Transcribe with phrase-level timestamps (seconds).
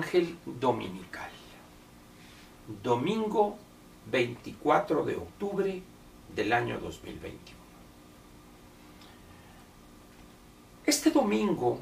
[0.00, 1.30] Ángel Dominical.
[2.82, 3.58] Domingo
[4.10, 5.82] 24 de octubre
[6.34, 7.60] del año 2021.
[10.86, 11.80] Este domingo,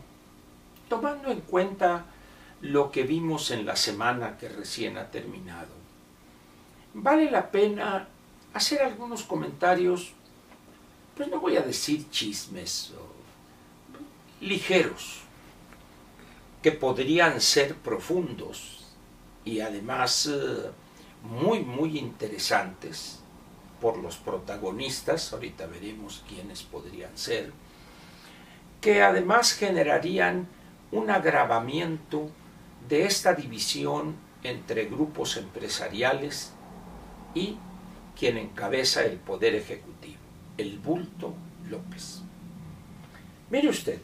[0.89, 2.07] tomando en cuenta
[2.63, 5.75] lo que vimos en la semana que recién ha terminado,
[6.95, 8.09] vale la pena
[8.53, 10.11] hacer algunos comentarios,
[11.17, 12.93] pues no voy a decir chismes,
[14.41, 15.28] ligeros,
[16.63, 18.85] que podrían ser profundos
[19.45, 20.71] y además eh,
[21.23, 23.21] muy, muy interesantes
[23.81, 27.53] por los protagonistas, ahorita veremos quiénes podrían ser,
[28.81, 30.49] que además generarían
[30.91, 32.31] un agravamiento
[32.89, 36.53] de esta división entre grupos empresariales
[37.35, 37.57] y
[38.19, 40.19] quien encabeza el poder ejecutivo,
[40.57, 41.35] el bulto
[41.69, 42.23] López.
[43.51, 44.01] Mire usted,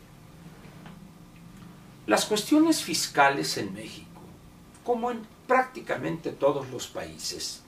[2.06, 4.20] las cuestiones fiscales en México,
[4.84, 7.62] como en prácticamente todos los países,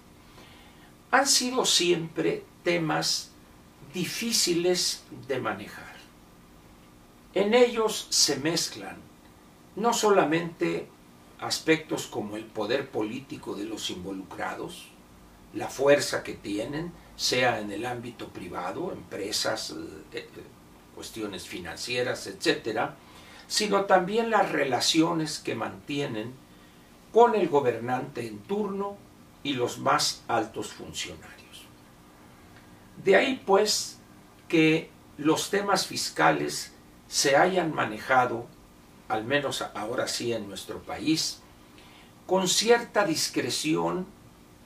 [1.11, 3.31] han sido siempre temas
[3.95, 5.97] difíciles de manejar.
[7.35, 8.97] En ellos se mezclan
[9.77, 10.89] no solamente
[11.39, 14.89] aspectos como el poder político de los involucrados,
[15.55, 19.75] la fuerza que tienen, sea en el ámbito privado, empresas, eh,
[20.13, 20.29] eh,
[20.95, 22.97] cuestiones financieras, etcétera,
[23.47, 26.35] sino también las relaciones que mantienen
[27.13, 28.97] con el gobernante en turno
[29.43, 31.67] y los más altos funcionarios.
[33.03, 33.99] De ahí pues
[34.49, 36.73] que los temas fiscales
[37.09, 38.47] se hayan manejado,
[39.09, 41.41] al menos ahora sí en nuestro país,
[42.27, 44.07] con cierta discreción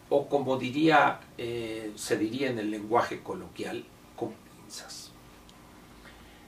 [0.08, 3.84] o como diría, eh, se diría en el lenguaje coloquial,
[4.16, 5.12] con pinzas.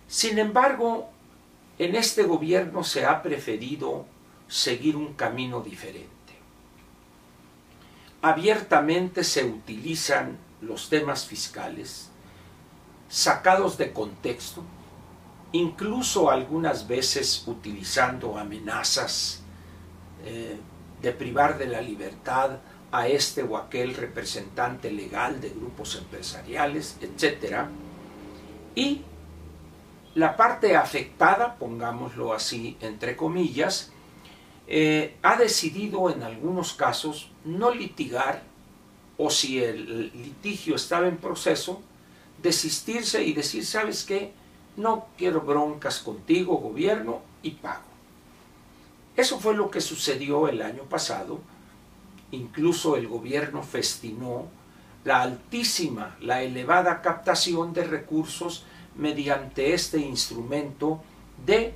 [0.08, 1.10] Sin embargo,
[1.84, 4.06] en este gobierno se ha preferido
[4.46, 6.10] seguir un camino diferente.
[8.20, 12.08] Abiertamente se utilizan los temas fiscales
[13.08, 14.62] sacados de contexto,
[15.50, 19.40] incluso algunas veces utilizando amenazas
[20.24, 20.56] eh,
[21.02, 22.58] de privar de la libertad
[22.92, 27.64] a este o aquel representante legal de grupos empresariales, etc.
[28.76, 29.02] Y
[30.14, 33.90] la parte afectada, pongámoslo así entre comillas,
[34.66, 38.42] eh, ha decidido en algunos casos no litigar
[39.18, 41.82] o si el litigio estaba en proceso,
[42.42, 44.32] desistirse y decir, ¿sabes qué?
[44.76, 47.82] No quiero broncas contigo, gobierno, y pago.
[49.16, 51.40] Eso fue lo que sucedió el año pasado.
[52.30, 54.46] Incluso el gobierno festinó
[55.04, 58.64] la altísima, la elevada captación de recursos
[58.96, 61.02] mediante este instrumento
[61.44, 61.74] de eh,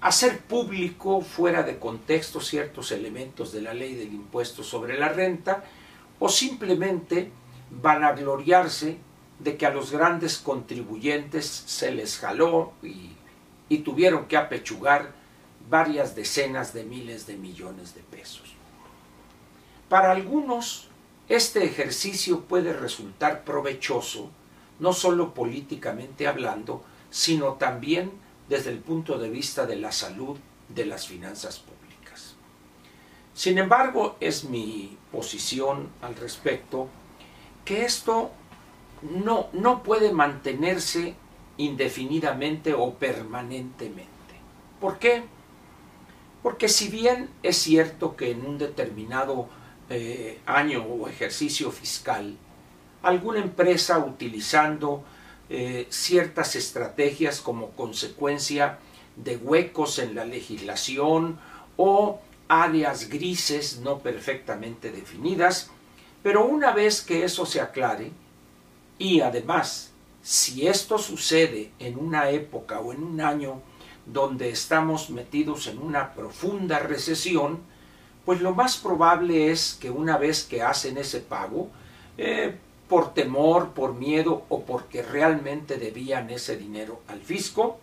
[0.00, 5.64] hacer público fuera de contexto ciertos elementos de la ley del impuesto sobre la renta
[6.18, 7.30] o simplemente
[7.70, 8.98] vanagloriarse
[9.38, 13.12] de que a los grandes contribuyentes se les jaló y,
[13.68, 15.12] y tuvieron que apechugar
[15.70, 18.54] varias decenas de miles de millones de pesos.
[19.88, 20.88] Para algunos,
[21.28, 24.30] este ejercicio puede resultar provechoso
[24.80, 28.10] no solo políticamente hablando, sino también
[28.48, 30.36] desde el punto de vista de la salud
[30.68, 32.34] de las finanzas públicas.
[33.34, 36.88] Sin embargo, es mi posición al respecto
[37.64, 38.30] que esto
[39.02, 41.14] no, no puede mantenerse
[41.56, 44.10] indefinidamente o permanentemente.
[44.80, 45.24] ¿Por qué?
[46.42, 49.48] Porque si bien es cierto que en un determinado
[49.90, 52.36] eh, año o ejercicio fiscal
[53.02, 55.02] alguna empresa utilizando
[55.48, 58.78] eh, ciertas estrategias como consecuencia
[59.16, 61.38] de huecos en la legislación
[61.76, 65.70] o áreas grises no perfectamente definidas,
[66.22, 68.10] pero una vez que eso se aclare,
[68.98, 69.92] y además,
[70.22, 73.62] si esto sucede en una época o en un año
[74.04, 77.60] donde estamos metidos en una profunda recesión,
[78.24, 81.70] pues lo más probable es que una vez que hacen ese pago,
[82.18, 82.56] eh,
[82.90, 87.78] por temor, por miedo o porque realmente debían ese dinero al fisco,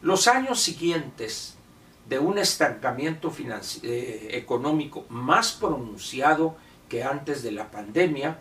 [0.00, 1.58] los años siguientes
[2.08, 3.30] de un estancamiento
[3.82, 6.56] eh, económico más pronunciado
[6.88, 8.38] que antes de la pandemia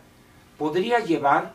[0.58, 1.54] podría llevar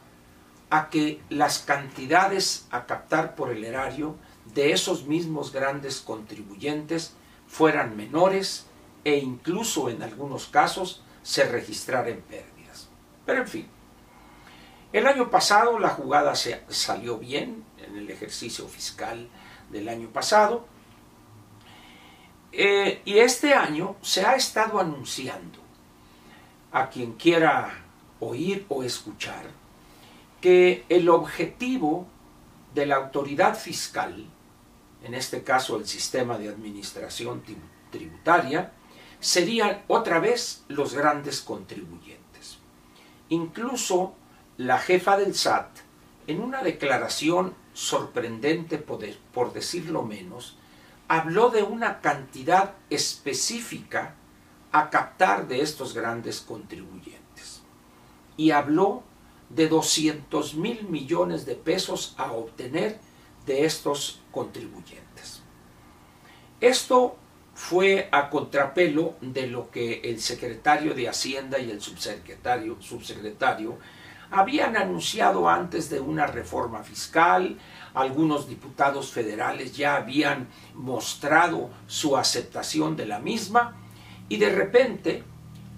[0.68, 4.14] a que las cantidades a captar por el erario
[4.54, 7.14] de esos mismos grandes contribuyentes
[7.48, 8.66] fueran menores
[9.04, 12.90] e incluso en algunos casos se registraran pérdidas.
[13.24, 13.68] Pero en fin,
[14.94, 19.28] el año pasado la jugada se salió bien en el ejercicio fiscal
[19.68, 20.68] del año pasado.
[22.52, 25.58] Eh, y este año se ha estado anunciando
[26.70, 27.84] a quien quiera
[28.20, 29.46] oír o escuchar
[30.40, 32.06] que el objetivo
[32.72, 34.24] de la autoridad fiscal,
[35.02, 37.42] en este caso el sistema de administración
[37.90, 38.70] tributaria,
[39.18, 42.58] serían otra vez los grandes contribuyentes.
[43.30, 44.14] Incluso
[44.56, 45.78] la jefa del SAT,
[46.26, 50.56] en una declaración sorprendente por decirlo menos,
[51.08, 54.14] habló de una cantidad específica
[54.72, 57.62] a captar de estos grandes contribuyentes.
[58.36, 59.02] Y habló
[59.50, 62.98] de 200 mil millones de pesos a obtener
[63.46, 65.42] de estos contribuyentes.
[66.60, 67.16] Esto
[67.54, 73.78] fue a contrapelo de lo que el secretario de Hacienda y el subsecretario, subsecretario
[74.30, 77.58] habían anunciado antes de una reforma fiscal,
[77.94, 83.76] algunos diputados federales ya habían mostrado su aceptación de la misma
[84.28, 85.22] y de repente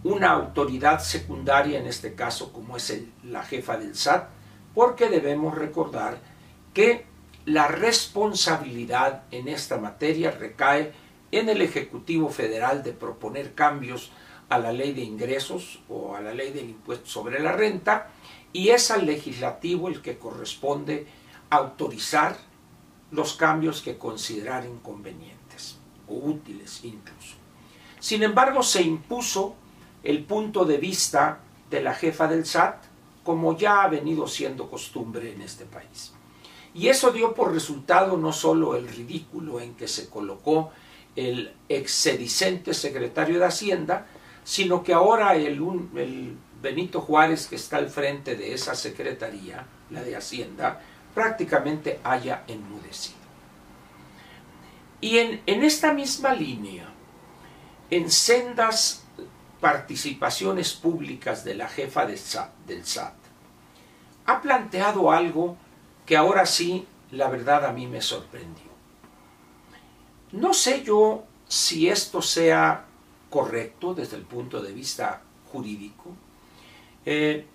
[0.04, 4.28] una autoridad secundaria, en este caso como es la jefa del SAT,
[4.74, 6.18] porque debemos recordar
[6.72, 7.06] que
[7.44, 10.92] la responsabilidad en esta materia recae
[11.32, 14.10] en el Ejecutivo Federal de proponer cambios
[14.48, 18.10] a la ley de ingresos o a la ley del impuesto sobre la renta
[18.52, 21.06] y es al legislativo el que corresponde
[21.50, 22.36] autorizar
[23.10, 25.76] los cambios que considerar inconvenientes
[26.08, 27.36] o útiles incluso.
[27.98, 29.56] Sin embargo, se impuso
[30.02, 31.40] el punto de vista
[31.70, 32.84] de la jefa del SAT,
[33.24, 36.12] como ya ha venido siendo costumbre en este país.
[36.74, 40.70] Y eso dio por resultado no solo el ridículo en que se colocó
[41.16, 44.06] el excedicente secretario de Hacienda,
[44.46, 50.14] sino que ahora el, Benito Juárez, que está al frente de esa secretaría, la de
[50.16, 50.80] Hacienda,
[51.14, 53.18] prácticamente haya enmudecido.
[55.00, 56.88] Y en, esta misma línea,
[57.90, 59.04] en sendas
[59.60, 63.14] participaciones públicas de la jefa del SAT,
[64.26, 65.56] ha planteado algo
[66.06, 68.70] que ahora sí, la verdad a mí me sorprendió.
[70.30, 72.85] No sé yo si esto sea
[73.30, 76.14] correcto desde el punto de vista jurídico,
[77.04, 77.46] eh,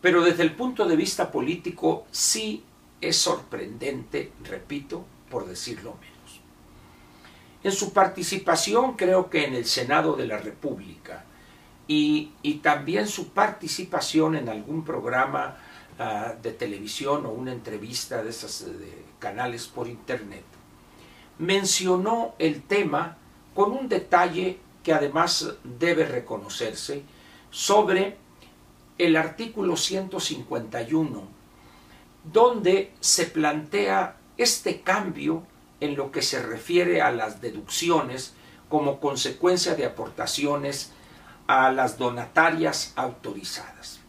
[0.00, 2.64] pero desde el punto de vista político sí
[3.00, 6.40] es sorprendente, repito, por decirlo menos.
[7.62, 11.24] En su participación, creo que en el Senado de la República,
[11.86, 15.56] y, también su participación en algún programa
[15.98, 18.64] ah, de televisión o una entrevista de esos
[19.18, 20.44] canales por internet,
[21.38, 23.16] mencionó el tema
[23.54, 27.02] con un detalle que además debe reconocerse
[27.50, 28.16] sobre
[28.98, 31.40] el artículo 151
[32.24, 35.44] donde se plantea este cambio
[35.80, 38.34] en lo que se refiere a las deducciones
[38.68, 40.92] como consecuencia de aportaciones
[41.46, 44.00] a las donatarias autorizadas.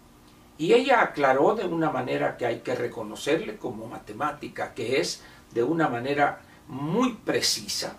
[0.57, 5.63] Y ella aclaró de una manera que hay que reconocerle como matemática, que es de
[5.63, 7.97] una manera muy precisa,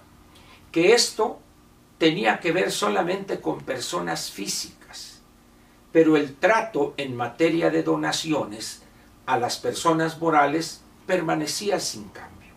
[0.70, 1.40] que esto
[2.02, 5.20] tenía que ver solamente con personas físicas,
[5.92, 8.82] pero el trato en materia de donaciones
[9.24, 12.54] a las personas morales permanecía sin cambio.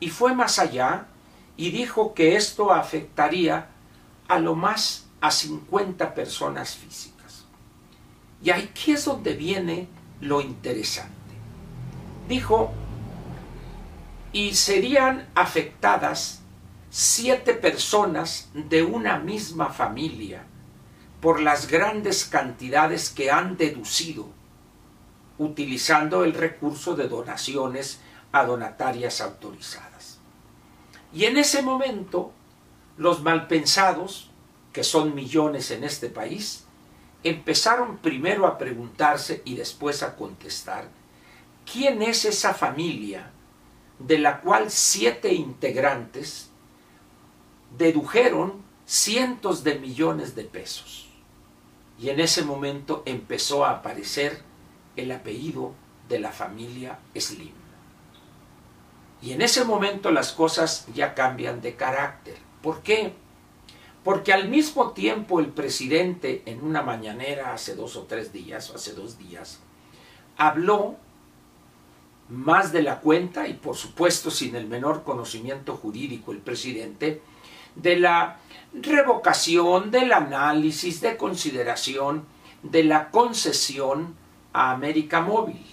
[0.00, 1.06] Y fue más allá
[1.56, 3.68] y dijo que esto afectaría
[4.26, 7.44] a lo más a 50 personas físicas.
[8.42, 9.86] Y aquí es donde viene
[10.20, 11.12] lo interesante.
[12.28, 12.72] Dijo,
[14.32, 16.42] y serían afectadas
[16.90, 20.44] siete personas de una misma familia
[21.20, 24.28] por las grandes cantidades que han deducido
[25.38, 28.00] utilizando el recurso de donaciones
[28.32, 30.18] a donatarias autorizadas.
[31.12, 32.32] Y en ese momento,
[32.96, 34.30] los malpensados,
[34.72, 36.64] que son millones en este país,
[37.24, 40.88] empezaron primero a preguntarse y después a contestar,
[41.70, 43.30] ¿quién es esa familia
[43.98, 46.47] de la cual siete integrantes
[47.76, 51.08] dedujeron cientos de millones de pesos?
[51.98, 54.42] Y en ese momento empezó a aparecer
[54.96, 55.74] el apellido
[56.08, 57.52] de la familia Slim.
[59.20, 62.36] Y en ese momento las cosas ya cambian de carácter.
[62.62, 63.14] ¿Por qué?
[64.04, 68.76] Porque al mismo tiempo el presidente en una mañanera hace dos o tres días, o
[68.76, 69.58] hace dos días,
[70.36, 70.96] habló
[72.28, 77.22] más de la cuenta y por supuesto sin el menor conocimiento jurídico el presidente,
[77.82, 78.38] de la
[78.72, 82.26] revocación, del análisis, de consideración,
[82.62, 84.14] de la concesión
[84.52, 85.64] a América Móvil,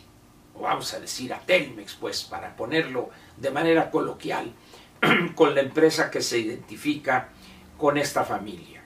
[0.55, 4.53] o vamos a decir a Telmex, pues, para ponerlo de manera coloquial,
[5.35, 7.29] con la empresa que se identifica
[7.77, 8.83] con esta familia.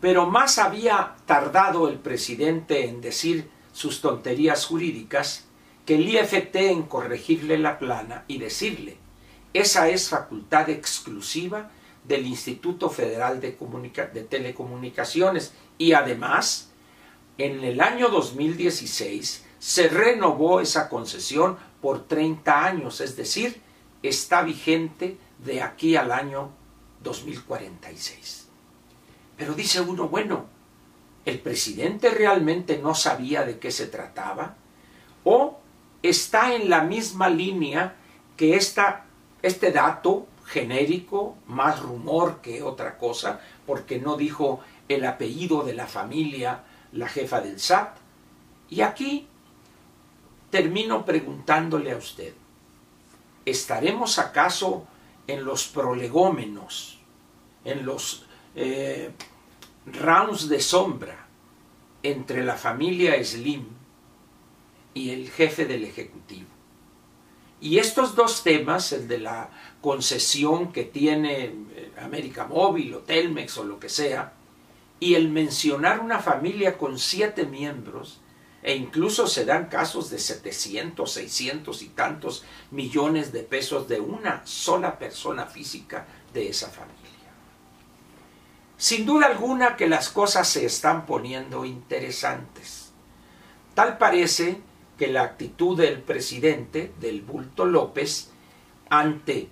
[0.00, 5.46] Pero más había tardado el presidente en decir sus tonterías jurídicas
[5.84, 8.96] que el IFT en corregirle la plana y decirle,
[9.52, 11.70] esa es facultad exclusiva
[12.04, 13.56] del Instituto Federal de,
[14.12, 16.70] de Telecomunicaciones y además,
[17.38, 23.60] en el año 2016 se renovó esa concesión por 30 años, es decir,
[24.02, 26.50] está vigente de aquí al año
[27.02, 28.48] 2046.
[29.36, 30.46] Pero dice uno, bueno,
[31.24, 34.56] ¿el presidente realmente no sabía de qué se trataba?
[35.24, 35.58] ¿O
[36.02, 37.96] está en la misma línea
[38.36, 39.06] que esta,
[39.42, 45.86] este dato genérico, más rumor que otra cosa, porque no dijo el apellido de la
[45.86, 47.96] familia, la jefa del SAT?
[48.68, 49.26] Y aquí
[50.50, 52.34] termino preguntándole a usted,
[53.44, 54.86] ¿estaremos acaso
[55.26, 56.98] en los prolegómenos,
[57.64, 59.12] en los eh,
[59.86, 61.26] rounds de sombra
[62.02, 63.66] entre la familia Slim
[64.94, 66.59] y el jefe del Ejecutivo?
[67.60, 69.50] Y estos dos temas, el de la
[69.82, 74.32] concesión que tiene eh, América Móvil o Telmex o lo que sea,
[74.98, 78.20] y el mencionar una familia con siete miembros,
[78.62, 84.42] e incluso se dan casos de 700, 600 y tantos millones de pesos de una
[84.44, 87.00] sola persona física de esa familia.
[88.76, 92.92] Sin duda alguna que las cosas se están poniendo interesantes.
[93.74, 94.60] Tal parece
[95.00, 98.32] que la actitud del presidente, del bulto López,
[98.90, 99.48] ante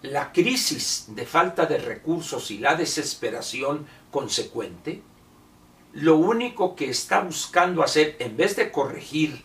[0.00, 5.02] la crisis de falta de recursos y la desesperación consecuente,
[5.92, 9.44] lo único que está buscando hacer, en vez de corregir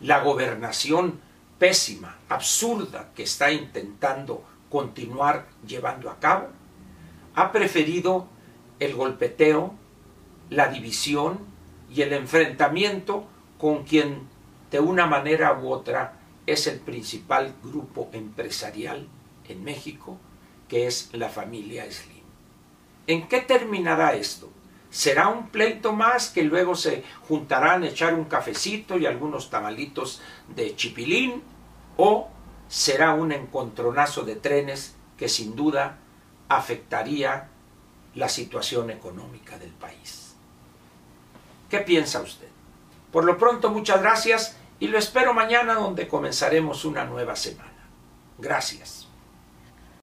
[0.00, 1.20] la gobernación
[1.60, 6.48] pésima, absurda que está intentando continuar llevando a cabo,
[7.36, 8.26] ha preferido
[8.80, 9.72] el golpeteo,
[10.48, 11.38] la división
[11.94, 14.28] y el enfrentamiento con quien
[14.70, 16.14] de una manera u otra
[16.46, 19.08] es el principal grupo empresarial
[19.48, 20.18] en México,
[20.68, 22.22] que es la familia Slim.
[23.06, 24.50] ¿En qué terminará esto?
[24.90, 30.20] será un pleito más que luego se juntarán a echar un cafecito y algunos tamalitos
[30.54, 31.42] de chipilín
[31.96, 32.28] o
[32.68, 35.98] será un encontronazo de trenes que sin duda
[36.48, 37.48] afectaría
[38.14, 40.34] la situación económica del país.
[41.68, 42.48] ¿Qué piensa usted?
[43.12, 47.70] Por lo pronto muchas gracias y lo espero mañana donde comenzaremos una nueva semana.
[48.38, 48.99] Gracias.